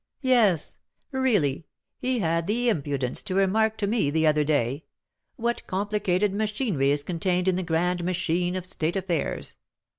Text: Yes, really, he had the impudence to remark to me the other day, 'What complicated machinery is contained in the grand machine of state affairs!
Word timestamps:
Yes, 0.23 0.77
really, 1.11 1.67
he 1.99 2.17
had 2.17 2.47
the 2.47 2.69
impudence 2.69 3.21
to 3.21 3.35
remark 3.35 3.77
to 3.77 3.85
me 3.85 4.09
the 4.09 4.25
other 4.25 4.43
day, 4.43 4.83
'What 5.35 5.67
complicated 5.67 6.33
machinery 6.33 6.89
is 6.89 7.03
contained 7.03 7.47
in 7.47 7.55
the 7.55 7.61
grand 7.61 8.03
machine 8.03 8.55
of 8.55 8.65
state 8.65 8.95
affairs! 8.95 9.57